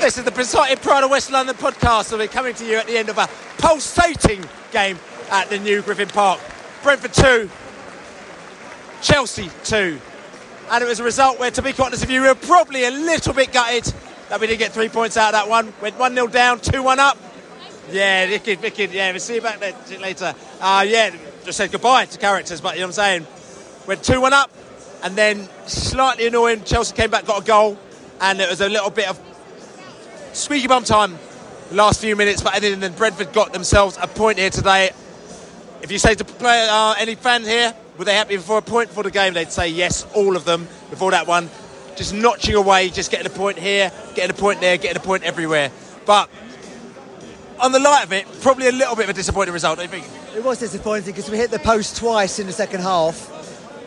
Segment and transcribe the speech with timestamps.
[0.00, 2.16] This is the Beesotted Pride of West London podcast.
[2.16, 4.98] We're coming to you at the end of a pulsating game
[5.30, 6.40] at the new Griffin Park.
[6.82, 7.50] Brentford 2,
[9.02, 10.00] Chelsea 2.
[10.70, 12.86] And it was a result where, to be quite honest with you, we were probably
[12.86, 13.92] a little bit gutted
[14.30, 15.70] that we didn't get three points out of that one.
[15.82, 17.18] Went 1 0 down, 2 1 up.
[17.90, 18.92] Yeah, wicked, wicked.
[18.92, 20.34] Yeah, we'll see you back later.
[20.62, 23.26] Uh, yeah, just said goodbye to characters, but you know what I'm saying?
[23.86, 24.50] Went 2 1 up,
[25.02, 27.78] and then slightly annoying, Chelsea came back, got a goal,
[28.22, 29.29] and it was a little bit of
[30.32, 31.18] squeaky bum time
[31.72, 34.90] last few minutes, but then then Brentford got themselves a point here today.
[35.82, 38.90] If you say to play, uh, any fan here, were they happy for a point
[38.90, 39.34] for the game?
[39.34, 41.48] They'd say yes, all of them before that one.
[41.96, 45.22] Just notching away, just getting a point here, getting a point there, getting a point
[45.22, 45.70] everywhere.
[46.06, 46.28] But
[47.58, 50.06] on the light of it, probably a little bit of a disappointing result, you think?
[50.34, 53.39] It was disappointing because we hit the post twice in the second half.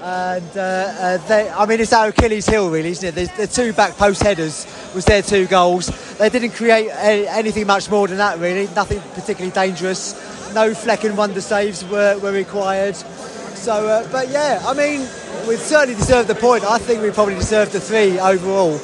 [0.03, 3.15] And uh, uh, they, I mean, it's our Achilles heel, really, isn't it?
[3.15, 5.87] The, the two back post headers was their two goals.
[6.17, 8.67] They didn't create anything much more than that, really.
[8.75, 10.13] Nothing particularly dangerous.
[10.53, 12.97] No Flekken wonder saves were, were required.
[12.97, 15.07] So, uh, but yeah, I mean,
[15.47, 16.65] we certainly deserved the point.
[16.65, 18.77] I think we probably deserved the three overall.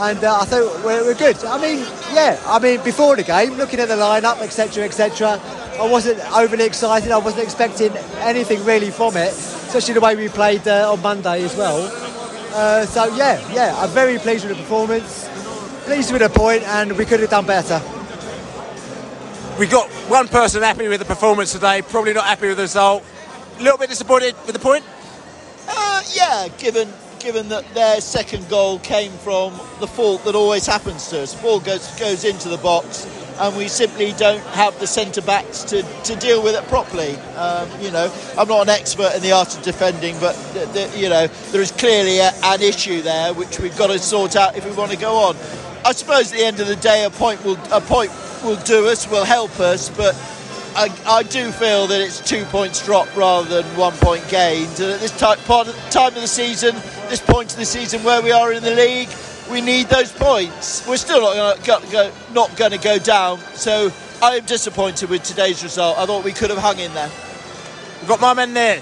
[0.00, 1.42] And uh, I thought we're, we're good.
[1.46, 1.78] I mean,
[2.12, 5.40] yeah, I mean, before the game, looking at the lineup, etc., etc.,
[5.80, 7.10] I wasn't overly excited.
[7.10, 9.32] I wasn't expecting anything really from it,
[9.68, 11.78] especially the way we played uh, on Monday as well.
[12.54, 15.28] Uh, so yeah, yeah, I'm very pleased with the performance,
[15.84, 17.80] pleased with the point, and we could have done better.
[19.58, 23.04] We got one person happy with the performance today, probably not happy with the result.
[23.58, 24.84] A little bit disappointed with the point.
[25.68, 31.08] Uh, yeah, given given that their second goal came from the fault that always happens
[31.08, 31.34] to us.
[31.42, 33.06] Ball goes goes into the box,
[33.40, 37.16] and we simply don't have the centre backs to, to deal with it properly.
[37.36, 40.96] Um, you know, I'm not an expert in the art of defending, but th- th-
[40.96, 44.56] you know there is clearly a, an issue there which we've got to sort out
[44.56, 45.36] if we want to go on.
[45.84, 48.10] I suppose at the end of the day, a point will a point
[48.42, 50.16] will do us, will help us, but.
[50.76, 54.78] I, I do feel that it's two points dropped rather than one point gained.
[54.78, 56.76] And at this type, part of, time of the season,
[57.08, 59.08] this point of the season where we are in the league,
[59.50, 60.86] we need those points.
[60.86, 63.38] We're still not going to go, not going to go down.
[63.54, 63.92] So
[64.22, 65.98] I am disappointed with today's result.
[65.98, 67.10] I thought we could have hung in there.
[68.00, 68.80] We've got my men there.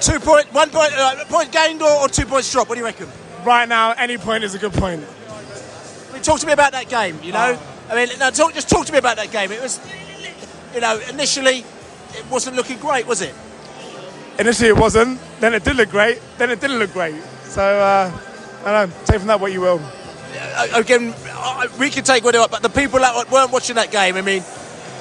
[0.00, 2.68] Two point, one point, uh, point gained or, or two points dropped.
[2.68, 3.08] What do you reckon?
[3.44, 5.04] Right now, any point is a good point.
[5.30, 7.18] I mean, talk to me about that game.
[7.22, 7.58] You know,
[7.88, 9.52] I mean, no, talk, just talk to me about that game.
[9.52, 9.80] It was,
[10.74, 11.64] you know, initially
[12.14, 13.34] it wasn't looking great, was it?
[14.38, 15.18] Initially, it wasn't.
[15.40, 16.20] Then it did look great.
[16.36, 17.14] Then it didn't look great.
[17.44, 18.10] So uh,
[18.66, 18.96] I don't know.
[19.04, 19.80] Take from that what you will.
[20.34, 21.14] Uh, again,
[21.78, 24.42] we can take whatever, but the people that weren't watching that game, I mean,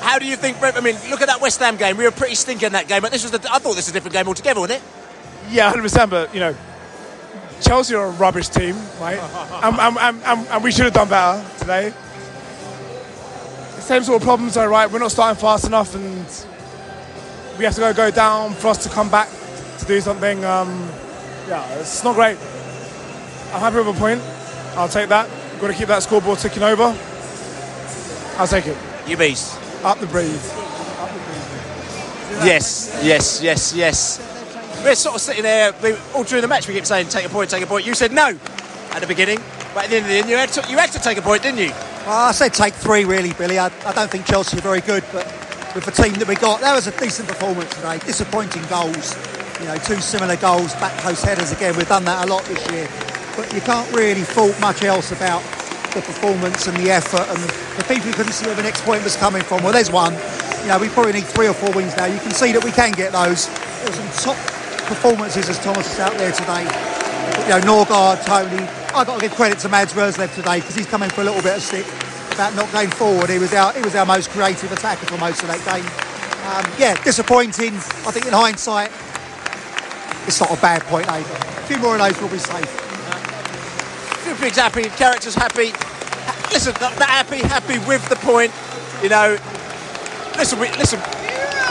[0.01, 0.57] how do you think?
[0.61, 1.97] I mean, look at that West Ham game.
[1.97, 3.89] We were pretty stinking in that game, but this was the, I thought this was
[3.89, 4.87] a different game altogether, wasn't it?
[5.49, 6.09] Yeah, 100%.
[6.11, 6.55] But you know,
[7.59, 9.17] Chelsea are a rubbish team, right?
[9.63, 11.91] and, and, and, and, and we should have done better today.
[13.79, 14.91] Same sort of problems, though, right?
[14.91, 16.25] We're not starting fast enough, and
[17.57, 19.27] we have to go go down for us to come back
[19.79, 20.45] to do something.
[20.45, 20.87] Um,
[21.47, 22.37] yeah, it's not great.
[23.55, 24.21] I'm happy with a point.
[24.75, 25.29] I'll take that.
[25.53, 26.93] We've got to keep that scoreboard ticking over.
[28.37, 28.77] I'll take it.
[29.07, 29.57] You beast.
[29.81, 30.51] Up the breeze.
[32.43, 34.81] Yes, yes, yes, yes.
[34.83, 36.67] We're sort of sitting there we, all during the match.
[36.67, 38.37] We keep saying, "Take a point, take a point." You said no
[38.91, 39.39] at the beginning,
[39.73, 41.21] but at the end of the end, you had to, you had to take a
[41.21, 41.69] point, didn't you?
[42.05, 43.57] Well, I said take three, really, Billy.
[43.57, 45.25] I, I don't think Chelsea are very good, but
[45.73, 47.99] with the team that we got, that was a decent performance today.
[47.99, 49.15] Disappointing goals,
[49.61, 51.73] you know, two similar goals, back post headers again.
[51.77, 52.89] We've done that a lot this year,
[53.35, 55.41] but you can't really fault much else about
[55.93, 57.39] the performance and the effort and
[57.79, 59.63] the people who couldn't see where the next point was coming from.
[59.63, 60.13] Well, there's one.
[60.61, 62.05] You know, we probably need three or four wins now.
[62.05, 63.47] You can see that we can get those.
[63.93, 64.37] Some top
[64.87, 66.63] performances as Thomas is out there today.
[67.47, 68.63] You know, Norgard, Toney.
[68.93, 71.41] I've got to give credit to Mads Roerslev today because he's coming for a little
[71.41, 71.85] bit of stick
[72.33, 73.29] about not going forward.
[73.29, 75.85] He was our, he was our most creative attacker for most of that game.
[76.51, 77.75] Um, yeah, disappointing.
[77.75, 78.91] I think in hindsight,
[80.27, 81.33] it's not a bad point either.
[81.33, 82.84] A few more of those will be safe.
[84.39, 85.71] Pigs happy, characters happy.
[86.51, 88.51] Listen, they're happy, happy with the point.
[89.01, 89.37] You know,
[90.37, 90.99] listen, we, listen,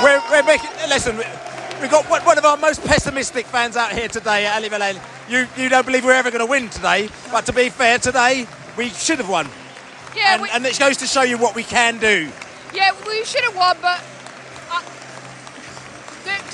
[0.02, 0.70] we're, we're making.
[0.88, 1.16] Listen,
[1.80, 5.00] we've got one one of our most pessimistic fans out here today at Ali Valale.
[5.28, 8.46] You you don't believe we're ever going to win today, but to be fair, today
[8.76, 9.46] we should have won.
[10.16, 12.28] Yeah, and, we- and it goes to show you what we can do.
[12.74, 14.02] Yeah, we should have won, but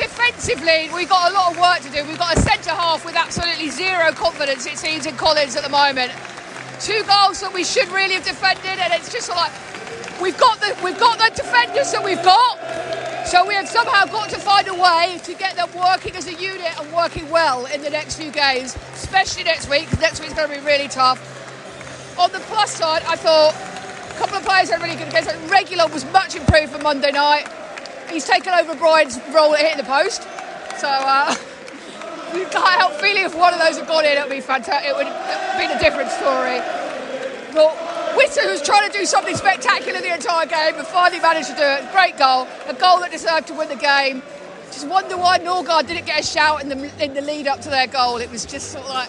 [0.01, 2.09] defensively, we've got a lot of work to do.
[2.09, 5.69] We've got a centre half with absolutely zero confidence, it seems, in Collins at the
[5.69, 6.11] moment.
[6.81, 9.53] Two goals that we should really have defended, and it's just like
[10.21, 12.57] we've got the we've got the defenders that we've got.
[13.27, 16.35] So we have somehow got to find a way to get them working as a
[16.35, 20.33] unit and working well in the next few games, especially next week, because next week's
[20.33, 21.21] going to be really tough.
[22.19, 25.27] On the plus side, I thought a couple of players had really good games.
[25.53, 27.47] Reguilón was much improved for Monday night.
[28.11, 30.23] He's taken over Bryan's role at hitting the post.
[30.79, 31.35] So uh,
[32.35, 34.91] you can't help feeling if one of those had gone in, it would be fantastic.
[34.91, 36.59] It would have been a different story.
[37.53, 37.75] But
[38.17, 41.63] Wissa was trying to do something spectacular the entire game and finally managed to do
[41.63, 41.91] it.
[41.93, 44.23] Great goal, a goal that deserved to win the game.
[44.67, 47.71] Just wonder why Norgard didn't get a shout in the in the lead up to
[47.71, 48.19] their goal.
[48.19, 49.09] It was just sort of like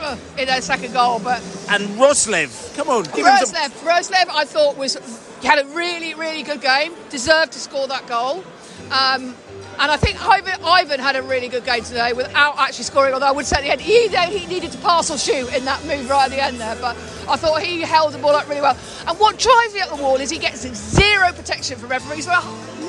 [0.00, 3.54] ugh, in their second goal, but And Roerslev, come on, give him some.
[3.54, 4.96] Roerslev, Roerslev, I thought was
[5.40, 6.94] he had a really, really good game.
[7.10, 8.44] Deserved to score that goal.
[8.90, 9.34] Um,
[9.80, 13.14] and I think Ivan, Ivan had a really good game today without actually scoring.
[13.14, 14.08] Although I would say at the end he,
[14.38, 16.74] he needed to pass or shoot in that move right at the end there.
[16.80, 16.96] But
[17.28, 18.76] I thought he held the ball up really well.
[19.06, 22.26] And what drives me up the wall is he gets zero protection from referees.
[22.26, 22.42] There are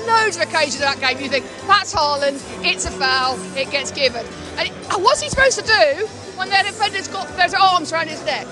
[0.07, 3.91] loads of occasions in that game you think that's Haaland, it's a foul, it gets
[3.91, 4.25] given.
[4.57, 4.69] And
[5.03, 6.07] what's he supposed to do
[6.37, 8.47] when their defender's got their arms around his neck?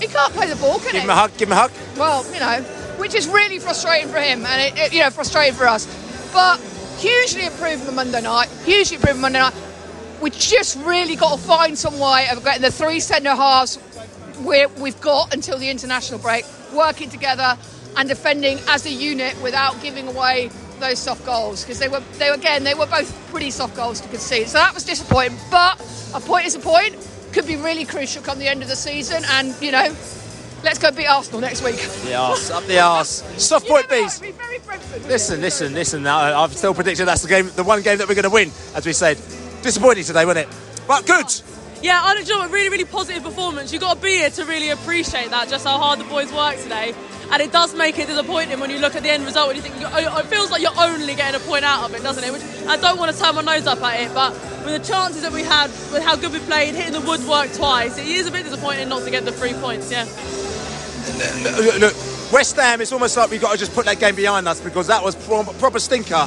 [0.00, 0.92] He can't play the ball, can he?
[0.92, 1.72] Give him a hug, give him a hug.
[1.96, 5.54] Well, you know, which is really frustrating for him, and it, it- you know, frustrating
[5.54, 5.86] for us.
[6.32, 6.60] But
[6.98, 8.48] hugely improved from Monday night.
[8.64, 9.54] Hugely improved Monday night.
[10.20, 13.78] We just really got to find some way of getting the three centre halves
[14.44, 17.56] we we've got until the international break, working together
[17.96, 20.50] and defending as a unit without giving away
[20.80, 24.00] those soft goals because they were they were again they were both pretty soft goals
[24.00, 24.48] to concede.
[24.48, 25.38] So that was disappointing.
[25.50, 25.80] But
[26.14, 26.96] a point is a point.
[27.32, 29.94] Could be really crucial come the end of the season, and you know,
[30.62, 31.76] let's go beat Arsenal next week.
[32.04, 33.22] The arse, up the arse.
[33.36, 34.20] Soft point bees.
[35.06, 36.06] Listen, listen, listen.
[36.06, 38.50] I- I've still predicted that's the game, the one game that we're going to win,
[38.74, 39.16] as we said.
[39.62, 40.56] Disappointing today, wasn't it?
[40.86, 41.26] But good.
[41.82, 43.72] Yeah, I don't know, a really, really positive performance.
[43.72, 46.62] You've got to be here to really appreciate that, just how hard the boys worked
[46.62, 46.94] today.
[47.32, 49.62] And it does make it disappointing when you look at the end result and you
[49.62, 52.32] think, oh, it feels like you're only getting a point out of it, doesn't it?
[52.32, 54.32] Which I don't want to turn my nose up at it, but
[54.64, 57.98] with the chances that we had, with how good we played, hitting the woodwork twice,
[57.98, 60.04] it is a bit disappointing not to get the three points, yeah.
[61.42, 61.94] Look, look,
[62.32, 64.86] West Ham, it's almost like we've got to just put that game behind us because
[64.86, 66.26] that was pro- proper stinker.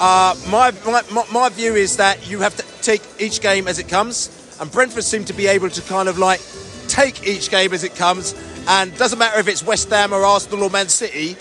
[0.00, 3.88] Uh, my, my, my- view is that you have to take each game as it
[3.88, 4.30] comes,
[4.60, 6.40] and Brentford seem to be able to kind of like
[6.88, 8.34] take each game as it comes,
[8.68, 11.36] and doesn't matter if it's West Ham or Arsenal or Man City,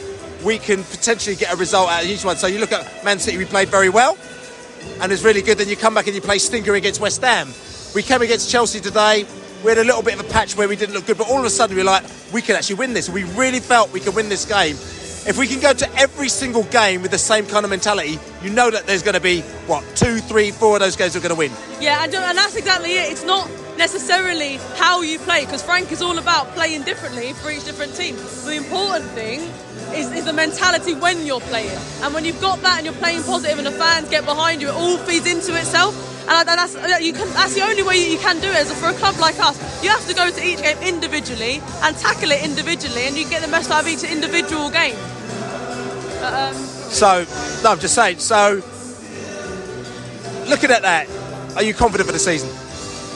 [0.46, 2.36] we can potentially get a result out of each one.
[2.38, 4.18] So you look at Man City, we played very well,
[5.02, 5.58] and it's really good.
[5.58, 7.50] Then you come back and you play stinker against West Ham.
[7.94, 9.26] We came against Chelsea today.
[9.64, 11.40] We had a little bit of a patch where we didn't look good, but all
[11.40, 13.10] of a sudden we we're like, we can actually win this.
[13.10, 14.76] We really felt we could win this game.
[15.28, 18.50] If we can go to every single game with the same kind of mentality, you
[18.50, 21.34] know that there's going to be what two, three, four of those games are going
[21.34, 21.52] to win.
[21.82, 23.12] Yeah, and, and that's exactly it.
[23.12, 27.66] It's not necessarily how you play, because Frank is all about playing differently for each
[27.66, 28.16] different team.
[28.46, 29.42] The important thing
[29.94, 31.78] is, is the mentality when you're playing.
[32.02, 34.70] And when you've got that and you're playing positive and the fans get behind you,
[34.70, 35.96] it all feeds into itself.
[36.30, 38.58] And that's, can, that's the only way you can do it.
[38.58, 41.96] Is for a club like us, you have to go to each game individually and
[41.98, 44.96] tackle it individually, and you get the best out of each individual game.
[46.20, 47.26] But, um, So,
[47.64, 48.20] no, I'm just saying.
[48.20, 48.62] So,
[50.50, 51.08] looking at that,
[51.56, 52.50] are you confident for the season?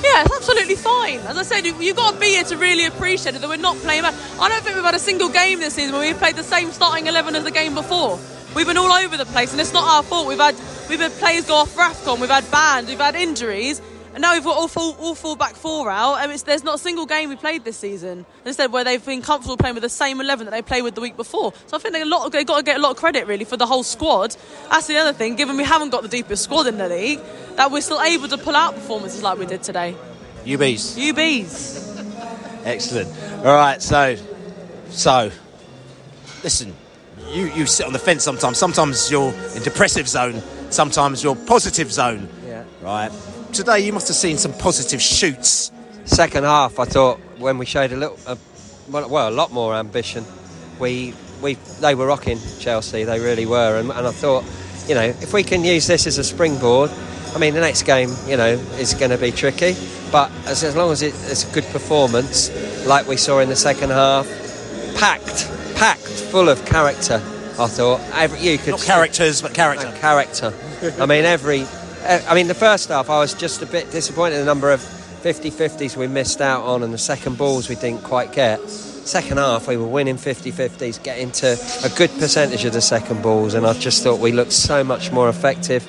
[0.04, 1.20] Yeah, it's absolutely fine.
[1.28, 3.58] As I said, you- you've got to be here to really appreciate it that we're
[3.58, 4.16] not playing bad.
[4.40, 6.72] I don't think we've had a single game this season where we've played the same
[6.72, 8.20] starting 11 as the game before.
[8.56, 10.28] We've been all over the place, and it's not our fault.
[10.28, 10.56] We've had
[10.90, 13.80] we've had players go off for AFCON, we've had bans, we've had injuries,
[14.14, 16.16] and now we've got all four, all full back four out.
[16.16, 19.22] And it's, there's not a single game we played this season instead where they've been
[19.22, 21.54] comfortable playing with the same 11 that they played with the week before.
[21.68, 23.46] So I think they a lot they've got to get a lot of credit really
[23.46, 24.36] for the whole squad.
[24.70, 27.22] That's the other thing, given we haven't got the deepest squad in the league,
[27.56, 29.96] that we're still able to pull out performances like we did today.
[30.44, 30.98] UBs.
[30.98, 32.66] UBs.
[32.66, 33.10] Excellent.
[33.46, 34.18] All right, so,
[34.90, 35.32] so,
[36.44, 36.76] listen,
[37.30, 38.58] you, you sit on the fence sometimes.
[38.58, 40.42] Sometimes you're in depressive zone.
[40.70, 42.28] Sometimes you're positive zone.
[42.82, 43.12] Right.
[43.54, 45.72] Today you must have seen some positive shoots.
[46.06, 48.36] Second half, I thought when we showed a little, uh,
[48.90, 50.26] well, well, a lot more ambition.
[50.80, 53.04] We, we, they were rocking Chelsea.
[53.04, 54.44] They really were, and, and I thought,
[54.88, 56.90] you know, if we can use this as a springboard,
[57.36, 59.76] I mean, the next game, you know, is going to be tricky,
[60.12, 62.50] but as, as long as it, it's a good performance,
[62.88, 64.26] like we saw in the second half,
[64.98, 67.22] packed, packed, full of character.
[67.60, 69.92] I thought every, you could Not characters, but character.
[70.00, 70.54] character.
[71.00, 71.66] I mean, every.
[72.04, 74.82] Eh, I mean, the first half, I was just a bit disappointed the number of
[74.82, 78.60] 50 50s we missed out on and the second balls we didn't quite get.
[78.70, 83.22] Second half, we were winning 50 50s, getting to a good percentage of the second
[83.22, 85.88] balls, and I just thought we looked so much more effective.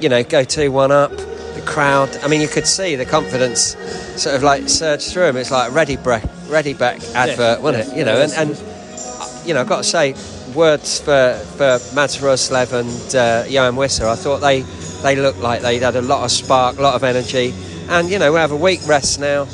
[0.00, 2.16] You know, go 2 1 up, the crowd.
[2.22, 3.76] I mean, you could see the confidence
[4.20, 5.36] sort of like surge through them.
[5.36, 7.98] It's like a Ready Brek, Ready Beck advert, wasn't it?
[7.98, 10.14] You know, and, and uh, you know, I've got to say,
[10.54, 14.62] words for, for Mads Roerslev and uh, Yoane Wissa, I thought they,
[15.02, 17.54] they looked like they had a lot of spark, a lot of energy.
[17.88, 19.46] And, you know, we have a week rest now.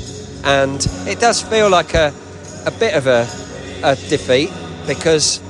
[0.45, 2.13] And it does feel like a,
[2.67, 3.27] a bit of a,
[3.83, 4.51] a defeat
[4.87, 5.41] because,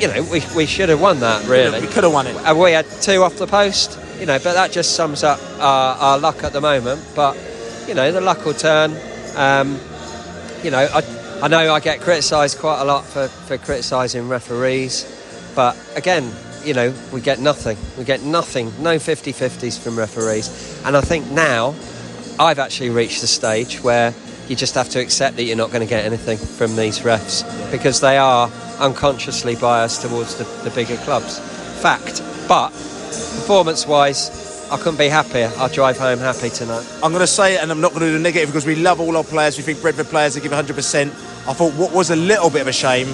[0.00, 1.80] you know, we, we should have won that, really.
[1.80, 2.36] We could have won it.
[2.36, 5.96] And we had two off the post, you know, but that just sums up our,
[5.96, 7.04] our luck at the moment.
[7.14, 7.36] But,
[7.88, 8.96] you know, the luck will turn.
[9.36, 9.80] Um,
[10.62, 11.00] you know, I,
[11.42, 15.04] I know I get criticised quite a lot for, for criticising referees,
[15.54, 16.32] but again,
[16.64, 17.76] you know, we get nothing.
[17.98, 20.82] We get nothing, no 50 50s from referees.
[20.84, 21.74] And I think now
[22.40, 24.14] I've actually reached the stage where
[24.48, 27.44] you just have to accept that you're not going to get anything from these refs
[27.70, 31.38] because they are unconsciously biased towards the, the bigger clubs.
[31.82, 32.22] Fact.
[32.48, 34.30] But performance wise,
[34.68, 35.52] I couldn't be happier.
[35.58, 36.84] I'll drive home happy tonight.
[37.02, 38.74] I'm going to say it, and I'm not going to do the negative because we
[38.74, 39.56] love all our players.
[39.56, 41.06] We think Brentford players that give 100%.
[41.06, 43.06] I thought what was a little bit of a shame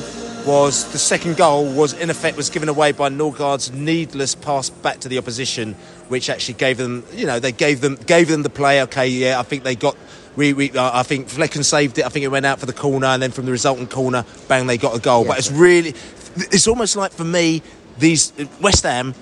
[0.47, 5.01] was the second goal was in effect was given away by Norgard's needless pass back
[5.01, 5.75] to the opposition,
[6.09, 8.83] which actually gave them, you know, they gave them gave them the play.
[8.85, 9.97] Okay, yeah, I think they got.
[10.35, 12.07] We, we, uh, I think Flekken saved it.
[12.07, 14.67] I think it went out for the corner, and then from the resultant corner, bang,
[14.67, 15.27] they got a goal.
[15.27, 15.91] but it's really,
[16.37, 17.61] it's almost like for me,
[17.99, 19.15] these West Ham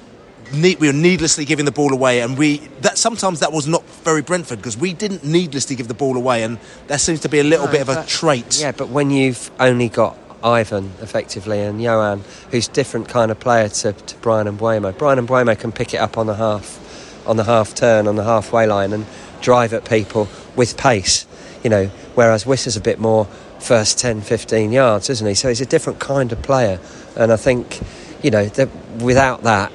[0.52, 4.22] we were needlessly giving the ball away, and we that sometimes that was not very
[4.22, 7.44] Brentford because we didn't needlessly give the ball away, and that seems to be a
[7.44, 8.60] little No, bit of a trait.
[8.60, 13.68] Yeah, but when you've only got Ivan effectively and Yoane, who's different kind of player
[13.68, 14.96] to, to Bryan and Mbeumo.
[14.96, 18.16] Bryan and Mbeumo can pick it up on the half, on the half turn, on
[18.16, 19.06] the halfway line, and
[19.40, 21.26] drive at people with pace.
[21.62, 23.26] You know, whereas Wissa's a bit more
[23.58, 25.34] first 10, 15 yards, isn't he?
[25.34, 26.80] So he's a different kind of player,
[27.16, 27.80] and I think,
[28.22, 28.68] you know, that
[29.00, 29.72] without that.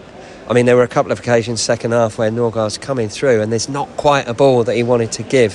[0.48, 3.52] I mean, there were a couple of occasions second half where Norgard's coming through, and
[3.52, 5.54] there's not quite a ball that he wanted to give,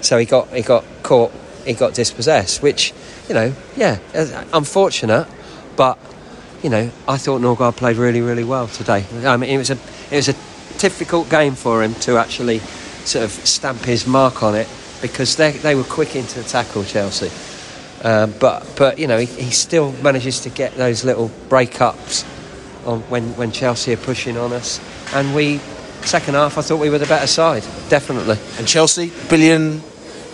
[0.00, 1.32] so he got he got caught,
[1.64, 2.94] he got dispossessed, which
[3.28, 3.98] you know, yeah,
[4.52, 5.26] unfortunate,
[5.76, 5.98] but
[6.62, 9.04] you know, I thought Norgard played really, really well today.
[9.24, 9.78] I mean, it was a
[10.10, 10.34] it was a
[10.78, 12.60] difficult game for him to actually
[13.04, 14.68] sort of stamp his mark on it
[15.02, 17.30] because they they were quick into the tackle, Chelsea.
[18.06, 22.24] Um, but but you know, he, he still manages to get those little breakups
[22.88, 24.80] on when when Chelsea are pushing on us,
[25.14, 25.60] and we.
[26.02, 28.38] Second half, I thought we were the better side, definitely.
[28.56, 29.82] And Chelsea, billion,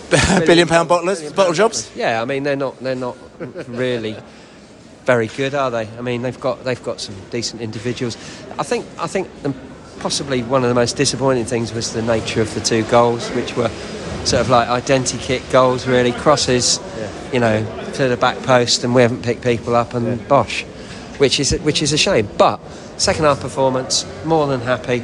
[0.45, 1.91] billion pound bottlers, bottle jobs.
[1.95, 3.17] Yeah, I mean they're not they're not
[3.67, 4.15] really
[5.05, 5.87] very good, are they?
[5.97, 8.15] I mean they've got they've got some decent individuals.
[8.59, 9.27] I think I think
[9.99, 13.57] possibly one of the most disappointing things was the nature of the two goals, which
[13.57, 13.69] were
[14.23, 16.79] sort of like identity kick goals, really crosses,
[17.33, 20.65] you know, to the back post, and we haven't picked people up, and bosh,
[21.17, 22.27] which is which is a shame.
[22.37, 22.59] But
[22.97, 25.03] second half performance, more than happy.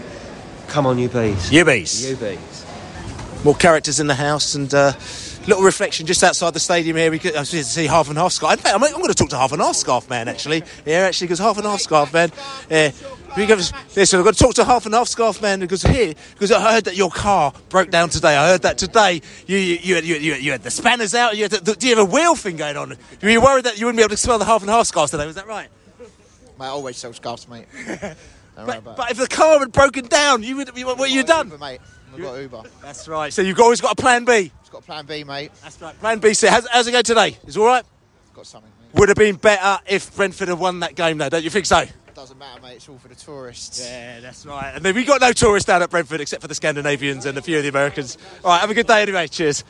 [0.67, 1.51] Come on, you bees.
[1.51, 2.09] You bees.
[2.09, 2.65] You bees.
[3.43, 4.93] More characters in the house and uh,
[5.47, 7.11] little reflection just outside the stadium here.
[7.11, 8.53] We could I see- half and half scarf.
[8.53, 10.63] In fact, I'm, I'm going to talk to half and half scarf man actually.
[10.85, 12.31] Yeah, actually, because half and half scarf man.
[12.69, 12.91] Yeah.
[13.37, 16.13] We yeah, so I've got to talk to half and half scarf man because here,
[16.33, 18.35] because I heard that your car broke down today.
[18.35, 21.37] I heard that today you you, you, had, you, you, you had the spanners out.
[21.37, 22.97] You had the, do you have a wheel thing going on?
[23.23, 25.11] Were you worried that you wouldn't be able to smell the half and half scarves
[25.11, 25.25] today?
[25.25, 25.69] Was that right?
[26.61, 27.65] Mate, I always sell scarves, mate.
[28.55, 30.77] About But if the car had broken down, you would.
[30.77, 31.47] You, what you done?
[31.47, 31.81] Uber, mate.
[32.13, 32.63] We've got Uber.
[32.83, 33.33] That's right.
[33.33, 34.51] So you've always got a plan B.
[34.59, 35.51] It's got a plan B, mate.
[35.63, 35.99] That's right.
[35.99, 36.35] Plan B.
[36.35, 37.39] So how's, how's it going today?
[37.47, 37.83] Is all right?
[38.35, 38.69] Got something.
[38.93, 41.29] Would have been better if Brentford had won that game, though.
[41.29, 41.83] Don't you think so?
[42.13, 42.75] Doesn't matter, mate.
[42.75, 43.83] It's all for the tourists.
[43.83, 44.73] Yeah, that's right.
[44.75, 47.41] And then we got no tourists down at Brentford except for the Scandinavians and a
[47.41, 48.19] few of the Americans.
[48.43, 49.27] All right, have a good day anyway.
[49.27, 49.63] Cheers.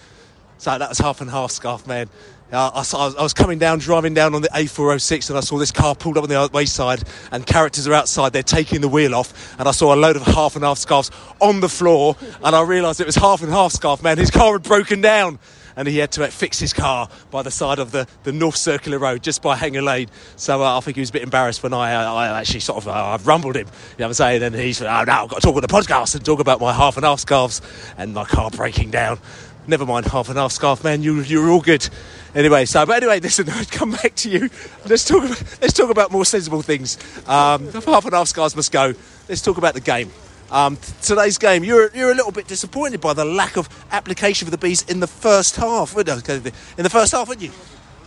[0.58, 2.10] So that was half and half scarf, man.
[2.52, 5.72] Uh, I, I was coming down, driving down on the A406, and I saw this
[5.72, 8.34] car pulled up on the wayside, and characters are outside.
[8.34, 11.12] They're taking the wheel off, and I saw a load of half and half scarves
[11.40, 14.18] on the floor, and I realised it was half and half scarf, man.
[14.18, 15.40] His car had broken down,
[15.76, 18.58] and he had to uh, fix his car by the side of the, the North
[18.58, 20.10] Circular Road just by Hanger Lane.
[20.36, 22.80] So uh, I think he was a bit embarrassed when I, uh, I actually sort
[22.80, 23.68] of uh, I rumbled him.
[23.68, 24.44] You know what I'm saying?
[24.44, 26.60] And he said, "Oh no, I've got to talk on the podcast and talk about
[26.60, 27.62] my half and half scarves
[27.98, 29.20] and my car breaking down."
[29.68, 31.04] Never mind half and half scarf, man.
[31.04, 31.88] You you're all good.
[32.34, 34.50] Anyway, so but anyway, listen, I'd come back to you.
[34.88, 35.24] Let's talk.
[35.24, 36.98] About, let's talk about more sensible things.
[37.28, 38.94] Um, half and half scarves must go.
[39.30, 40.12] Let's talk about the game.
[40.50, 44.46] Um, t- today's game, you're you're a little bit disappointed by the lack of application
[44.46, 45.96] for the bees in the first half.
[45.96, 47.52] In the first half, weren't you?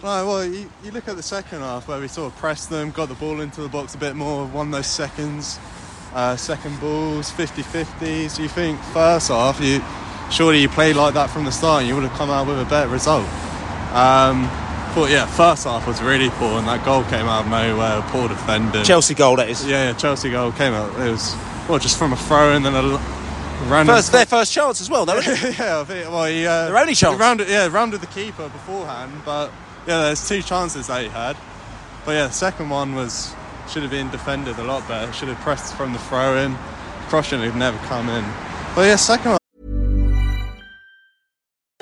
[0.02, 2.90] Right, well, you, you look at the second half where we sort of pressed them,
[2.90, 5.58] got the ball into the box a bit more, won those seconds,
[6.12, 8.38] uh, second balls, 50 50s.
[8.38, 9.80] You think first half, you
[10.30, 12.60] surely you played like that from the start and you would have come out with
[12.60, 13.26] a better result.
[13.92, 14.48] Um,
[14.94, 18.28] but yeah, first half was really poor and that goal came out of nowhere, poor
[18.28, 18.84] defending.
[18.84, 19.66] Chelsea goal, that is.
[19.66, 20.90] Yeah, yeah, Chelsea goal came out.
[21.00, 21.34] It was,
[21.68, 22.98] well, just from a throw and then a
[23.68, 23.96] random.
[23.96, 25.18] First, their first chance as well, though.
[25.18, 27.18] yeah, I think, well, he, uh, Their only chance.
[27.18, 29.50] Rounded, yeah, rounded the keeper beforehand, but
[29.86, 31.36] yeah, there's two chances that he had.
[32.04, 33.34] But yeah, the second one was
[33.68, 35.12] should have been defended a lot better.
[35.12, 36.54] Should have pressed from the throw in.
[37.08, 38.24] Crossing had never come in.
[38.74, 39.38] But yeah, second one.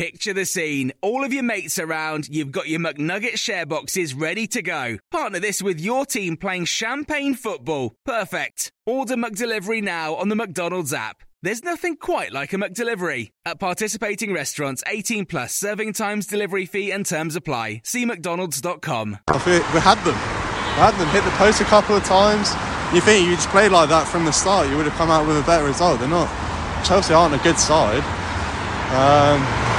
[0.00, 0.94] Picture the scene.
[1.02, 4.96] All of your mates around, you've got your McNugget share boxes ready to go.
[5.10, 7.92] Partner this with your team playing champagne football.
[8.06, 8.72] Perfect.
[8.86, 11.22] Order McDelivery now on the McDonald's app.
[11.42, 13.32] There's nothing quite like a McDelivery.
[13.44, 17.82] At participating restaurants, 18 plus serving times, delivery fee, and terms apply.
[17.84, 19.18] See McDonald's.com.
[19.44, 20.14] We had them.
[20.14, 22.48] We had them hit the post a couple of times.
[22.94, 25.26] You think you just played like that from the start, you would have come out
[25.26, 26.00] with a better result.
[26.00, 26.30] They're not.
[26.86, 28.02] Chelsea aren't a good side.
[28.96, 29.69] Um,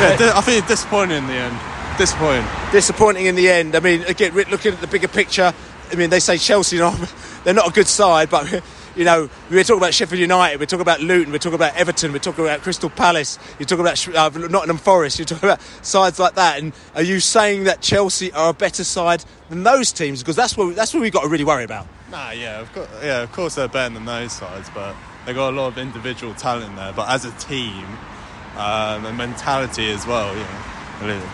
[0.00, 1.58] yeah, di- I think it's disappointing in the end.
[1.98, 2.44] Disappointing.
[2.72, 3.76] disappointing in the end.
[3.76, 5.54] I mean, again, looking at the bigger picture,
[5.92, 6.78] I mean, they say Chelsea,
[7.44, 8.62] they're not a good side, but
[8.96, 12.12] you know, we're talking about Sheffield United, we're talking about Luton, we're talking about Everton,
[12.12, 16.18] we're talking about Crystal Palace, you're talking about uh, Nottingham Forest, you're talking about sides
[16.18, 16.58] like that.
[16.58, 20.22] And are you saying that Chelsea are a better side than those teams?
[20.22, 21.86] Because that's what that's what we've got to really worry about.
[22.10, 24.94] Nah, yeah, of course, yeah, of course they're better than those sides, but
[25.26, 26.92] they've got a lot of individual talent there.
[26.92, 27.86] But as a team,
[28.56, 30.60] um, and mentality as well, you know.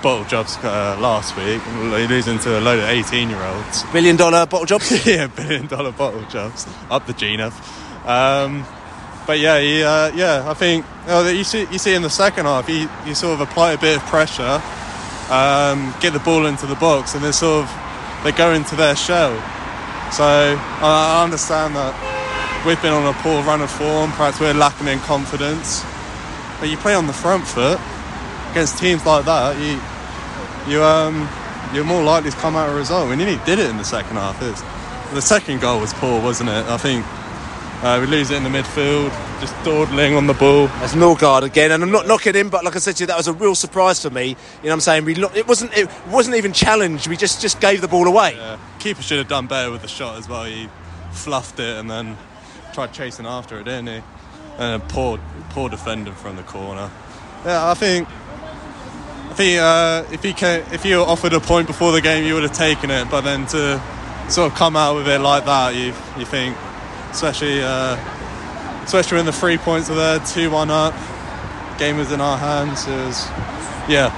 [0.03, 1.65] Bottle jobs uh, last week,
[2.09, 3.85] losing to a load of 18 year olds.
[3.93, 5.07] Billion dollar bottle jobs?
[5.07, 6.67] yeah, billion dollar bottle jobs.
[6.91, 7.53] Up the GNF.
[8.09, 8.67] Um,
[9.27, 12.47] but yeah, he, uh, yeah, I think oh, you see you see in the second
[12.47, 14.61] half, he, he sort of apply a bit of pressure,
[15.31, 18.97] um, get the ball into the box, and they sort of they go into their
[18.97, 19.35] shell.
[20.11, 21.95] So I I understand that
[22.67, 24.11] we've been on a poor run of form.
[24.13, 25.85] Perhaps we're lacking in confidence.
[26.61, 27.81] But you play on the front foot
[28.53, 29.81] against teams like that, you
[30.73, 31.29] you um
[31.75, 33.09] you're more likely to come out a result.
[33.09, 34.43] We nearly did it in the second half.
[34.43, 34.63] It's,
[35.15, 36.67] the second goal was poor, wasn't it?
[36.67, 37.05] I think
[37.83, 40.67] uh, we lose it in the midfield, just dawdling on the ball.
[40.67, 43.17] That's Norgard again, and I'm not knocking him, but like I said to you, that
[43.17, 44.29] was a real surprise for me.
[44.29, 45.05] You know what I'm saying?
[45.05, 47.09] We lo- it wasn't it wasn't even challenged.
[47.09, 48.35] We just just gave the ball away.
[48.37, 48.59] Yeah.
[48.79, 50.45] Keeper should have done better with the shot as well.
[50.45, 50.69] He
[51.13, 52.17] fluffed it and then
[52.73, 54.03] tried chasing after it, didn't he?
[54.59, 55.19] And a poor
[55.51, 56.91] poor defender from the corner.
[57.45, 58.09] Yeah, I think
[59.31, 62.25] I think uh, if he can, if you were offered a point before the game,
[62.25, 63.11] you would have taken it.
[63.11, 63.81] But then to
[64.29, 66.57] sort of come out with it like that, you you think,
[67.11, 67.97] especially uh,
[68.85, 70.95] especially when the three points were there, two one up,
[71.79, 72.87] game was in our hands.
[72.87, 73.27] It was
[73.89, 74.11] yeah,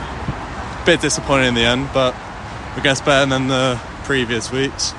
[0.83, 2.15] a bit disappointing in the end, but
[2.77, 4.95] I guess better than the previous weeks.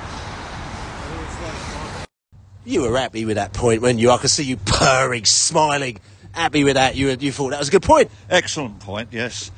[2.66, 4.10] You were happy with that point, weren't you?
[4.10, 5.98] I could see you purring, smiling,
[6.32, 6.96] happy with that.
[6.96, 8.10] You you thought that was a good point.
[8.30, 9.50] Excellent point, yes.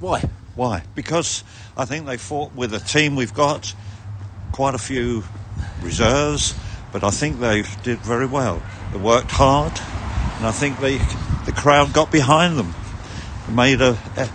[0.00, 0.24] Why?
[0.56, 0.82] Why?
[0.96, 1.44] Because
[1.76, 3.74] I think they fought with a team we've got,
[4.50, 5.22] quite a few
[5.82, 6.54] reserves,
[6.92, 8.60] but I think they did very well.
[8.92, 9.72] They worked hard,
[10.38, 10.98] and I think they,
[11.46, 12.74] the crowd got behind them,
[13.48, 14.28] made a, eh,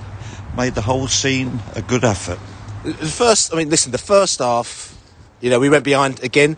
[0.55, 2.39] made the whole scene a good effort.
[2.83, 4.95] The first, I mean, listen, the first half,
[5.41, 6.55] you know, we went behind again.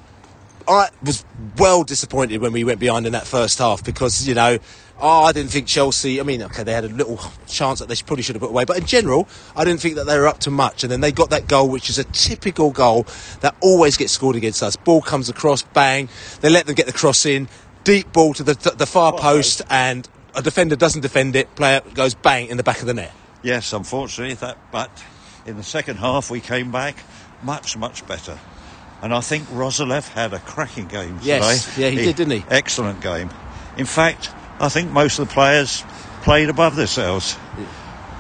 [0.68, 1.24] I was
[1.58, 4.58] well disappointed when we went behind in that first half because, you know,
[5.00, 7.96] oh, I didn't think Chelsea, I mean, okay, they had a little chance that they
[7.96, 10.40] probably should have put away, but in general, I didn't think that they were up
[10.40, 10.84] to much.
[10.84, 13.06] And then they got that goal, which is a typical goal
[13.42, 14.76] that always gets scored against us.
[14.76, 16.10] Ball comes across, bang,
[16.42, 17.48] they let them get the cross in,
[17.84, 22.14] deep ball to the, the far post, and a defender doesn't defend it, player goes
[22.14, 23.12] bang in the back of the net.
[23.44, 24.58] Yes, unfortunately, that.
[24.72, 24.92] But
[25.46, 26.98] in the second half, we came back
[27.44, 28.38] much, much better.
[29.02, 31.84] And I think Roerslev had a cracking game Yes, today.
[31.84, 32.46] yeah, he did, didn't he?
[32.50, 33.30] Excellent game.
[33.78, 35.84] In fact, I think most of the players
[36.24, 37.38] played above themselves.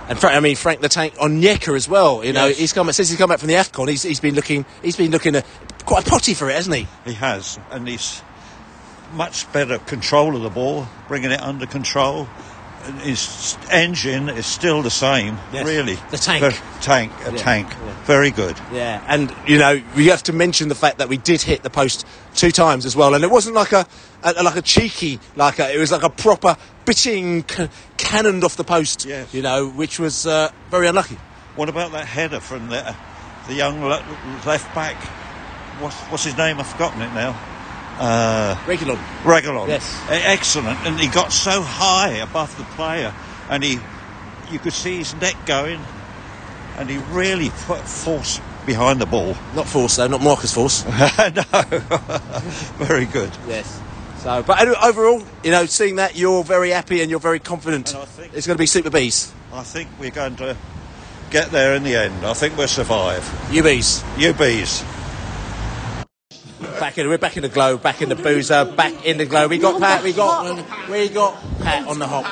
[0.07, 2.23] And Frank, I mean Frank the Tank on Onyeka as well.
[2.23, 2.57] You know, Yes.
[2.59, 3.89] he's come since he's come back from the Afcon.
[3.89, 5.41] He's, he's been looking he's been looking uh,
[5.85, 6.87] quite potty for it, hasn't he?
[7.05, 8.21] He has, and he's
[9.13, 12.27] much better control of the ball, bringing it under control.
[13.01, 15.65] His engine is still the same, Yes.
[15.65, 15.97] really.
[16.11, 16.41] The tank.
[16.41, 17.67] Ver- tank, a Yeah, tank.
[17.69, 17.93] yeah.
[18.05, 18.55] Very good.
[18.73, 21.69] Yeah, and you know we have to mention the fact that we did hit the
[21.69, 23.85] post two times as well, and it wasn't like a,
[24.23, 28.55] a like a cheeky like a, it was like a proper bitching ca- cannoned off
[28.55, 29.05] the post.
[29.05, 29.33] Yes.
[29.33, 31.17] You know, which was uh, very unlucky.
[31.55, 32.95] What about that header from the,
[33.47, 34.03] the young le-
[34.45, 34.95] left back?
[35.81, 36.59] What's, what's his name?
[36.59, 37.35] I've forgotten it now.
[37.99, 38.99] Uh, Reguilón.
[39.23, 39.67] Reguilón.
[39.67, 40.01] Yes.
[40.09, 40.77] Excellent.
[40.85, 43.13] And he got so high above the player,
[43.49, 43.79] and he,
[44.51, 45.81] you could see his neck going,
[46.77, 49.35] and he really put force behind the ball.
[49.55, 50.85] Not force though, not Marcus Forss.
[52.79, 52.85] no.
[52.85, 53.31] Very good.
[53.47, 53.81] Yes.
[54.19, 57.95] So, but overall, you know, seeing that you're very happy and you're very confident.
[58.33, 59.31] it's going to be Super Bees.
[59.53, 60.57] I think we're going to
[61.29, 62.25] get there in the end.
[62.25, 63.23] I think we'll survive.
[63.51, 64.03] You bees.
[64.17, 64.96] You UBs.
[66.79, 69.49] Back in, we're back in the globe, back in the boozer, back in the globe.
[69.49, 72.25] We got Pat, we got, we got Pat on the hop.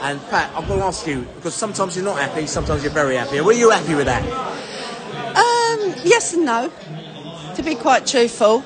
[0.00, 3.16] And Pat, I'm going to ask you because sometimes you're not happy, sometimes you're very
[3.16, 3.40] happy.
[3.40, 4.22] Were you happy with that?
[4.24, 6.70] Um, yes and no,
[7.56, 8.64] to be quite truthful.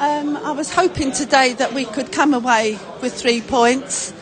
[0.00, 4.12] Um, I was hoping today that we could come away with three points.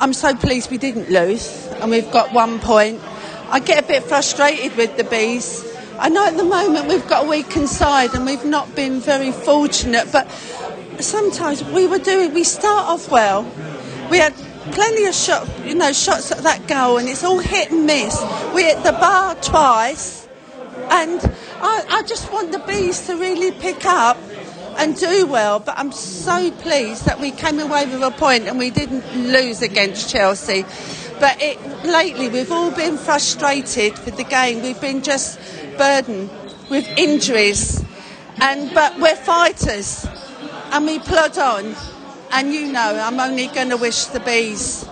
[0.00, 3.02] I'm so pleased we didn't lose and we've got one point.
[3.50, 5.65] I get a bit frustrated with the bees.
[5.98, 9.32] I know at the moment we've got a weakened inside and we've not been very
[9.32, 10.30] fortunate, but
[11.00, 12.34] sometimes we were doing.
[12.34, 13.42] We start off well.
[14.10, 14.34] We had
[14.72, 18.22] plenty of shot, you know, shots at that goal, and it's all hit and miss.
[18.54, 20.28] We hit the bar twice,
[20.90, 21.20] and
[21.60, 24.18] I, I just want the bees to really pick up
[24.76, 25.60] and do well.
[25.60, 29.62] But I'm so pleased that we came away with a point and we didn't lose
[29.62, 30.64] against Chelsea.
[31.18, 34.62] But it, lately, we've all been frustrated with the game.
[34.62, 35.40] We've been just
[35.78, 36.30] burdened
[36.70, 37.84] with injuries,
[38.40, 40.06] and but we're fighters,
[40.72, 41.74] and we plod on.
[42.32, 44.86] And you know, I'm only going to wish the bees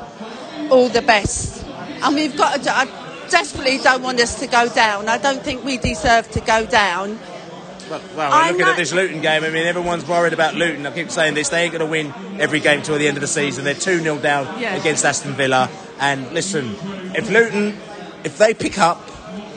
[0.70, 1.64] all the best.
[2.02, 2.70] And we've got to.
[2.70, 2.86] I
[3.28, 5.08] desperately don't want us to go down.
[5.08, 7.18] I don't think we deserve to go down.
[7.90, 9.42] Well, well I we're looking know- at this Luton game.
[9.44, 10.86] I mean, everyone's worried about Luton.
[10.86, 11.48] I keep saying this.
[11.48, 13.64] They ain't going to win every game till the end of the season.
[13.64, 14.80] They're 2 0 down Yes.
[14.80, 15.68] against Aston Villa.
[16.00, 16.76] And listen,
[17.14, 17.76] if Luton,
[18.22, 19.03] if they pick up,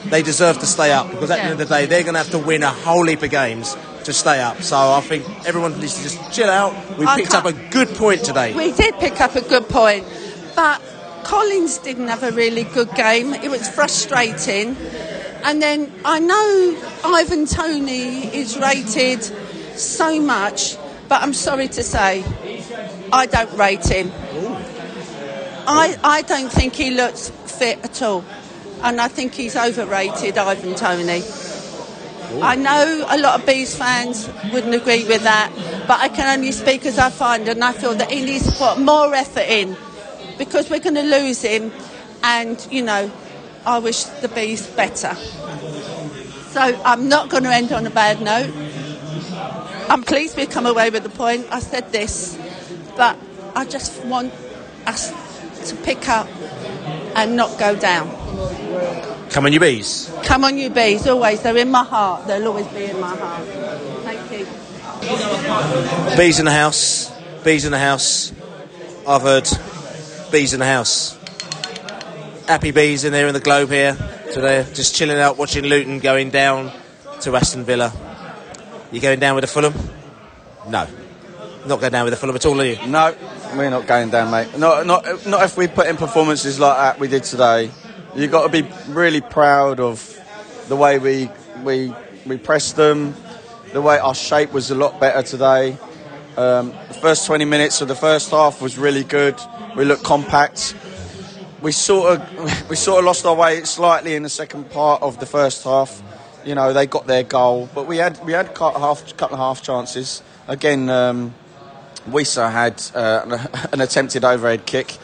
[0.06, 2.18] they deserve to stay up because at the end of the day, they're going to
[2.18, 4.62] have to win a whole heap of games to stay up.
[4.62, 6.72] So I think everyone needs to just chill out.
[6.98, 8.54] We I picked up a good point today.
[8.54, 10.06] We did pick up a good point,
[10.56, 10.80] but
[11.24, 13.34] Collins didn't have a really good game.
[13.34, 14.76] It was frustrating.
[15.44, 19.22] And then I know Ivan Toney is rated
[19.78, 20.76] so much,
[21.08, 22.24] but I'm sorry to say,
[23.12, 24.10] I don't rate him.
[25.70, 28.24] I, I don't think he looks fit at all.
[28.82, 31.22] And I think he's overrated, Ivan Toney.
[32.42, 35.50] I know a lot of Bees fans wouldn't agree with that,
[35.88, 38.56] but I can only speak as I find, and I feel that he needs to
[38.56, 39.76] put more effort in
[40.36, 41.72] because we're going to lose him,
[42.22, 43.10] and you know,
[43.66, 45.14] I wish the Bees better.
[46.50, 48.52] So I'm not going to end on a bad note.
[49.88, 51.46] I'm pleased we've come away with the point.
[51.50, 52.38] I said this,
[52.96, 53.18] but
[53.54, 54.32] I just want
[54.86, 55.10] us
[55.68, 56.28] to pick up
[57.18, 58.08] and not go down.
[59.30, 60.10] Come on, you bees.
[60.22, 61.42] Come on, you bees, always.
[61.42, 62.26] They're in my heart.
[62.26, 63.44] They'll always be in my heart.
[64.04, 64.46] Thank you.
[66.16, 67.10] Bees in the house.
[67.44, 68.32] Bees in the house.
[69.06, 69.48] I've heard
[70.30, 71.18] bees in the house.
[72.46, 73.96] Happy bees in there in the globe here
[74.32, 74.64] today.
[74.72, 76.72] Just chilling out, watching Luton going down
[77.22, 77.92] to Aston Villa.
[78.92, 79.74] You going down with the Fulham?
[80.68, 80.86] No.
[81.66, 82.86] Not going down with the Fulham at all, are you?
[82.86, 83.14] No,
[83.56, 84.58] we're not going down, mate.
[84.58, 87.70] Not, not, not if we put in performances like that we did today.
[88.14, 90.18] You've got to be really proud of
[90.68, 91.30] the way we
[91.62, 91.92] we
[92.26, 93.14] we pressed them.
[93.72, 95.76] The way our shape was a lot better today.
[96.36, 99.38] Um, the first 20 minutes of the first half was really good.
[99.76, 100.74] We looked compact.
[101.60, 105.20] We sort of we sort of lost our way slightly in the second part of
[105.20, 106.02] the first half.
[106.44, 109.40] You know, they got their goal, but we had we had a half couple of
[109.40, 110.22] half chances.
[110.46, 111.34] Again, um,
[112.12, 114.96] Wissa had uh, an attempted overhead kick,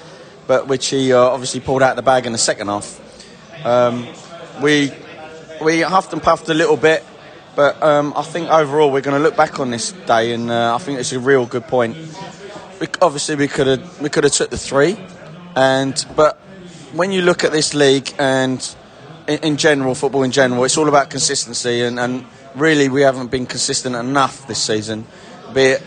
[0.46, 3.00] but which he uh, obviously pulled out of the bag in the second half.
[3.64, 4.06] Um,
[4.62, 4.92] we
[5.62, 7.04] we huffed and puffed a little bit,
[7.56, 10.74] but um, I think overall we're going to look back on this day, and uh,
[10.74, 11.96] I think it's a real good point.
[12.80, 14.96] We, obviously, we could have we could have took the three,
[15.56, 16.36] And but
[16.92, 18.76] when you look at this league and
[19.26, 23.30] in, in general, football in general, it's all about consistency, and, and really we haven't
[23.30, 25.06] been consistent enough this season,
[25.52, 25.82] be it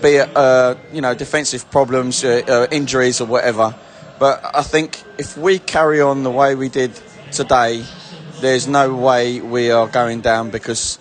[0.00, 3.74] be it uh, you know defensive problems, uh, uh, injuries, or whatever.
[4.18, 6.92] But I think if we carry on the way we did
[7.30, 7.84] today,
[8.40, 10.98] there's no way we are going down because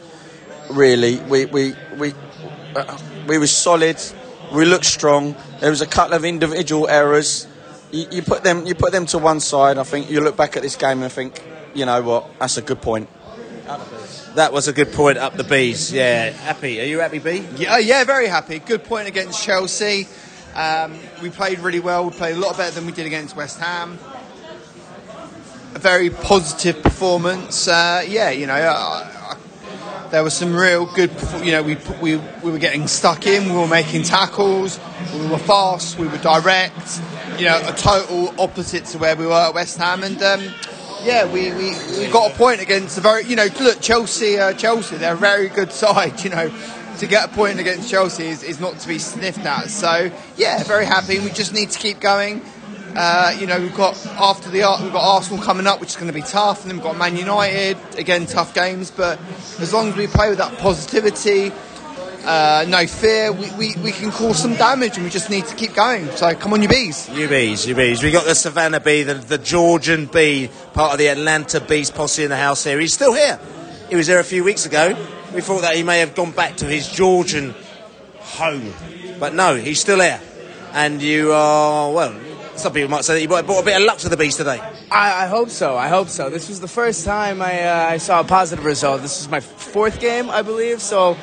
[0.69, 2.13] really we we we
[2.75, 2.97] uh,
[3.27, 3.97] we were solid.
[4.53, 5.35] We looked strong.
[5.59, 7.47] There was a couple of individual errors.
[7.91, 9.77] You, you put them you put them to one side.
[9.77, 12.61] I think you look back at this game and think, you know what, that's a
[12.61, 13.09] good point.
[14.35, 15.91] That was a good point up the bees.
[15.91, 16.79] Yeah, happy.
[16.79, 17.45] Are you happy, B?
[17.57, 18.59] Yeah, yeah, very happy.
[18.59, 20.07] Good point against Chelsea.
[20.55, 22.05] Um, we played really well.
[22.05, 23.99] We played a lot better than we did against West Ham.
[25.75, 27.67] A very positive performance.
[27.67, 29.35] Uh, yeah, you know, uh,
[30.11, 31.11] there was some real good.
[31.43, 33.49] You know, we, we we were getting stuck in.
[33.49, 34.79] We were making tackles.
[35.13, 35.99] We were fast.
[35.99, 37.01] We were direct.
[37.37, 40.03] You know, a total opposite to where we were at West Ham.
[40.03, 40.53] And um,
[41.03, 43.23] yeah, we, we, we got a point against a very.
[43.23, 44.37] You know, look, Chelsea.
[44.37, 46.19] Uh, Chelsea, they're a very good side.
[46.23, 46.53] You know.
[46.97, 49.69] To get a point against Chelsea is, is not to be sniffed at.
[49.69, 51.19] So, yeah, very happy.
[51.19, 52.41] We just need to keep going.
[52.95, 56.07] Uh, you know, we've got after the we've got Arsenal coming up, which is going
[56.07, 58.89] to be tough, and then we've got Man United again, tough games.
[58.89, 59.19] But
[59.59, 61.51] as long as we play with that positivity,
[62.27, 65.55] uh, no fear, we, we, we can cause some damage, and we just need to
[65.55, 66.09] keep going.
[66.11, 67.09] So come on, you bees.
[67.09, 68.03] You bees, you bees.
[68.03, 72.23] We got the Savannah bee, the, the Georgian bee, part of the Atlanta bees posse
[72.23, 72.79] in the house here.
[72.81, 73.39] He's still here.
[73.89, 74.89] He was there a few weeks ago.
[75.33, 77.55] We thought that he may have gone back to his Georgian
[78.19, 78.73] home,
[79.19, 80.19] but no, he's still here.
[80.73, 82.13] And you are well.
[82.57, 84.35] Some people might say that you brought brought a bit of luck to the bees
[84.35, 84.59] today.
[84.91, 85.77] I, I hope so.
[85.77, 86.29] I hope so.
[86.29, 89.01] This was the first time I, uh, I saw a positive result.
[89.01, 90.81] This is my fourth game, I believe.
[90.81, 91.13] So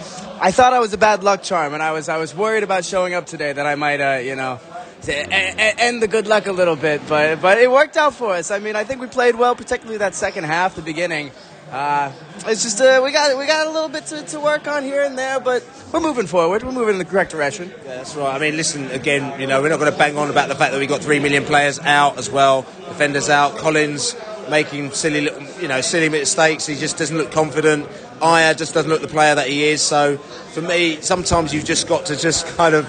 [0.40, 2.84] I thought I was a bad luck charm, and I was I was worried about
[2.84, 4.60] showing up today that I might, uh, you know,
[5.06, 7.02] end the good luck a little bit.
[7.08, 8.50] But but it worked out for us.
[8.50, 11.30] I mean, I think we played well, particularly that second half, the beginning.
[11.70, 12.12] Uh,
[12.46, 15.02] it's just uh, we got we got a little bit to, to work on here
[15.02, 16.62] and there, but we're moving forward.
[16.62, 17.68] We're moving in the correct direction.
[17.68, 18.34] Yeah, that's right.
[18.34, 19.40] I mean, listen again.
[19.40, 21.20] You know, we're not going to bang on about the fact that we got three
[21.20, 22.62] million players out as well.
[22.88, 23.56] Defenders out.
[23.56, 24.14] Collins
[24.50, 25.28] making silly,
[25.60, 26.66] you know, silly mistakes.
[26.66, 27.88] He just doesn't look confident.
[28.20, 29.82] Ajer just doesn't look the player that he is.
[29.82, 32.88] So for me, sometimes you've just got to just kind of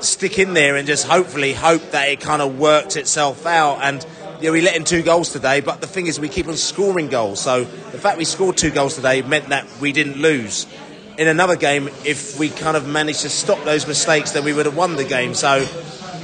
[0.00, 3.80] stick in there and just hopefully hope that it kind of works itself out.
[3.82, 4.04] And
[4.40, 7.08] yeah, we let in two goals today, but the thing is, we keep on scoring
[7.08, 7.40] goals.
[7.40, 10.66] So the fact we scored two goals today meant that we didn't lose.
[11.18, 14.64] In another game, if we kind of managed to stop those mistakes, then we would
[14.64, 15.34] have won the game.
[15.34, 15.66] So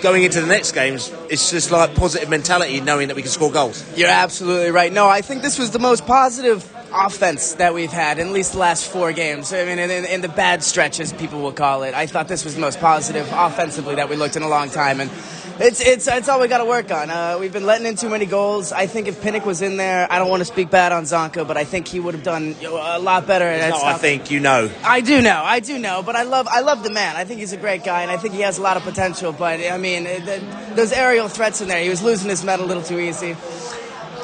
[0.00, 3.50] going into the next games, it's just like positive mentality, knowing that we can score
[3.50, 3.84] goals.
[3.98, 4.92] You're absolutely right.
[4.92, 6.64] No, I think this was the most positive
[6.96, 9.52] offense that we've had in at least the last four games.
[9.52, 11.94] I mean, in, in, the bad stretches, people will call it.
[11.94, 15.00] I thought this was the most positive offensively that we looked in a long time,
[15.00, 15.10] and
[15.58, 17.10] it's it's it's all we got to work on.
[17.10, 18.72] Uh, we've been letting in too many goals.
[18.72, 21.46] I think if Pinnock was in there, I don't want to speak bad on Zanka,
[21.46, 23.46] but I think he would have done a lot better.
[23.46, 24.70] At No, I think you know.
[24.84, 27.16] I do know, I do know, but I love, I love the man.
[27.16, 29.32] I think he's a great guy, and I think he has a lot of potential.
[29.32, 32.64] But I mean, it- those aerial threats in there, he was losing his met a
[32.64, 33.34] little too easy.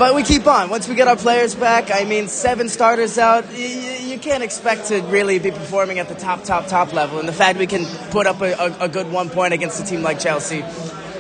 [0.03, 0.69] But we keep on.
[0.69, 4.87] Once we get our players back, I mean, seven starters out, you, you can't expect
[4.87, 7.21] to really be performing at the top, top, top level.
[7.21, 9.87] And the fact we can put up a, a, a good one point against a
[9.87, 10.65] team like Chelsea,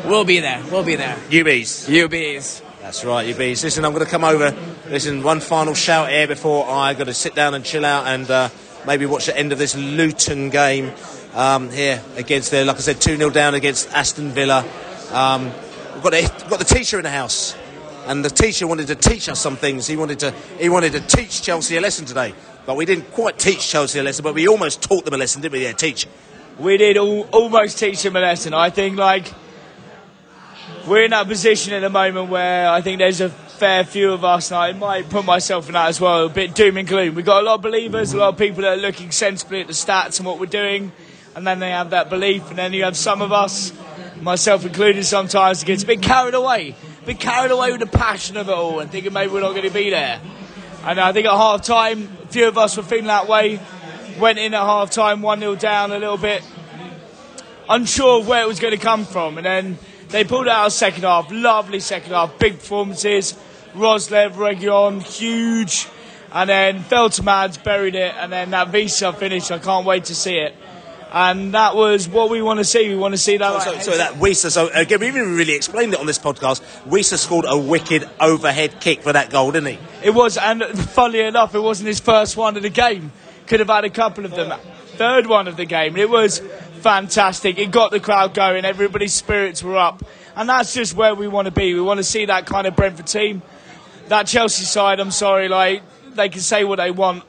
[0.05, 0.61] we'll be there.
[0.73, 1.15] We'll be there.
[1.29, 1.89] UBs.
[1.89, 2.63] UBs.
[2.81, 3.63] That's right, UBs.
[3.63, 4.53] Listen, I'm going to come over.
[4.89, 8.29] Listen, one final shout here before I got to sit down and chill out and
[8.29, 8.49] uh,
[8.85, 10.91] maybe watch the end of this Luton game
[11.35, 14.65] um, here against their, like I said, 2 0 down against Aston Villa.
[15.13, 15.45] Um,
[15.95, 17.55] we've got the, we've got the teacher in the house.
[18.07, 19.87] And the teacher wanted to teach us some things.
[19.87, 22.35] He wanted to he wanted to teach Chelsea a lesson today.
[22.67, 25.43] But we didn't quite teach Chelsea a lesson, but we almost taught them a lesson,
[25.43, 25.65] didn't we?
[25.65, 26.07] Yeah, teach.
[26.59, 28.55] we did al- almost teach them a lesson.
[28.55, 29.33] I think like
[30.87, 34.25] we're in that position at the moment where I think there's a fair few of
[34.25, 37.15] us, and I might put myself in that as well, a bit doom and gloom.
[37.15, 39.69] We've got a lot of believers, a lot of people that are looking sensibly at
[39.69, 40.91] the stats and what we're doing,
[41.37, 43.73] and then they have that belief, and then you have some of us,
[44.21, 46.75] myself included sometimes, that gets a bit carried away,
[47.07, 49.63] bit carried away with the passion of it all, and thinking maybe we're not going
[49.63, 50.21] to be there.
[50.85, 53.61] And I think at half time, a few of us were feeling that way.
[54.19, 56.43] Went in at half time, 1 0 down, a little bit
[57.69, 59.39] unsure of where it was going to come from.
[59.39, 63.35] And then they pulled out a second half, lovely second half, big performances.
[63.75, 65.89] Roerslev, Region, huge.
[66.33, 66.85] And then
[67.25, 68.15] Mads, buried it.
[68.19, 70.55] And then that Wissa finish, I can't wait to see it.
[71.15, 72.89] And that was what we want to see.
[72.89, 73.63] We want to see that.
[73.63, 76.63] So, so that Wissa, so again, we haven't really explained it on this podcast.
[76.87, 79.79] Wissa scored a wicked overhead kick for that goal, didn't he?
[80.03, 83.13] It was, and funnily enough, it wasn't his first one of the game.
[83.47, 84.59] Could have had a couple of them.
[84.97, 85.99] Third one of the game.
[85.99, 86.39] It was
[86.81, 87.59] fantastic.
[87.59, 88.65] It got the crowd going.
[88.65, 90.03] Everybody's spirits were up.
[90.35, 91.75] And that's just where we want to be.
[91.75, 93.43] We want to see that kind of Brentford team.
[94.09, 95.83] That Chelsea side, I'm sorry, like
[96.15, 97.25] they can say what they want.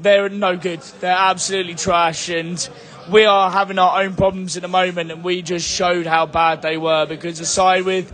[0.00, 0.80] They're no good.
[1.00, 2.68] They're absolutely trash, and
[3.10, 5.10] we are having our own problems at the moment.
[5.10, 8.12] And we just showed how bad they were because a side with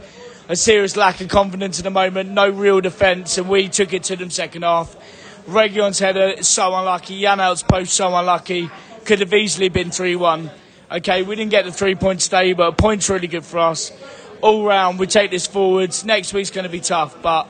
[0.49, 4.05] a serious lack of confidence at the moment, no real defence, and we took it
[4.05, 4.97] to them second half.
[5.47, 7.21] Reguilón's header so unlucky.
[7.21, 8.71] Janelt's post so unlucky.
[9.05, 10.51] Could have easily been 3 1.
[10.91, 13.91] Okay, we didn't get the three points today, but a point's really good for us.
[14.41, 16.05] All round, we take this forwards.
[16.05, 17.49] Next week's going to be tough, but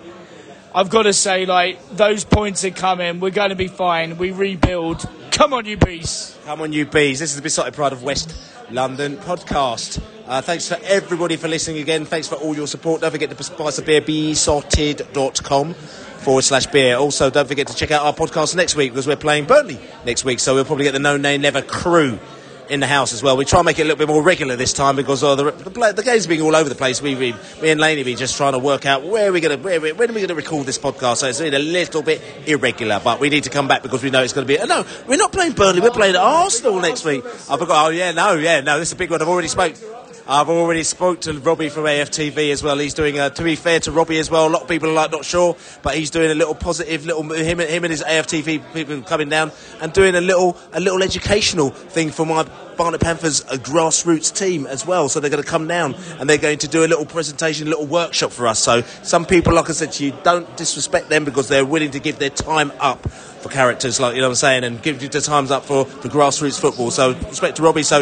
[0.75, 3.21] I've got to say, like, those points are coming.
[3.21, 4.17] We're going to be fine.
[4.17, 5.07] We rebuild.
[5.37, 6.35] Come on, you bees.
[6.47, 7.21] Come on, you bees.
[7.21, 8.35] This is the Beesotted Pride of West
[8.71, 10.03] London podcast.
[10.27, 12.07] Uh, thanks for everybody for listening again.
[12.07, 13.03] Thanks for all your support.
[13.03, 16.97] Don't forget to buy some beer, beesotted.com forward slash beer.
[16.97, 20.25] Also, don't forget to check out our podcast next week because we're playing Burnley next
[20.25, 20.41] week.
[20.41, 22.19] So we'll probably get the No Name Never crew
[22.69, 23.37] in the house as well.
[23.37, 25.51] We try and make it a little bit more regular this time because uh, the,
[25.51, 27.01] the, the game's being all over the place.
[27.01, 29.63] We, we, me and Laney be just trying to work out where we're going to
[29.63, 31.19] where, when are we going to record this podcast.
[31.19, 34.11] So it's been a little bit irregular, but we need to come back because we
[34.11, 34.65] know it's going to be.
[34.67, 35.81] No, we're not playing Burnley.
[35.81, 37.25] We're playing Arsenal next week.
[37.25, 37.87] I forgot.
[37.87, 38.79] Oh yeah, no, yeah, no.
[38.79, 39.23] This is a big one.
[39.23, 39.75] I've already spoke.
[40.29, 42.77] I've already spoke to Robbie from AFTV as well.
[42.79, 44.93] He's doing, a, to be fair to Robbie as well, a lot of people are
[44.93, 48.73] like not sure, but he's doing a little positive, little him, him and his AFTV
[48.73, 52.43] people coming down and doing a little, a little educational thing for my
[52.77, 55.09] Barnet Panthers a grassroots team as well.
[55.09, 57.71] So they're going to come down and they're going to do a little presentation, a
[57.71, 58.59] little workshop for us.
[58.59, 62.01] So some people, like I said to you, don't disrespect them because they're willing to
[62.01, 63.09] give their time up
[63.47, 65.85] for characters, like you know what I'm saying, and give you the times up for,
[65.85, 66.91] for grassroots football.
[66.91, 67.83] So respect to Robbie.
[67.83, 68.01] So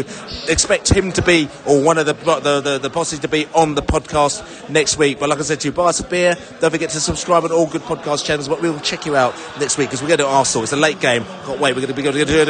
[0.49, 3.75] expect him to be, or one of the the, the, the bosses to be on
[3.75, 5.21] the podcast next week.
[5.21, 6.37] But like I said to you, buy us a beer.
[6.61, 8.49] Don't forget to subscribe on all good podcast channels.
[8.49, 10.65] But we'll check you out next week because we're going to Arsenal.
[10.65, 11.25] It's a late game.
[11.25, 11.75] Can't wait.
[11.75, 12.49] We're going to be going to do it.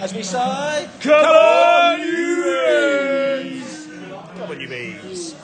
[0.00, 2.44] As we say, come on, you
[3.42, 3.88] bees!
[4.36, 5.13] Come on, you bees!